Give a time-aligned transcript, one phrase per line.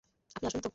[0.35, 0.69] আপনি আসবেন তো?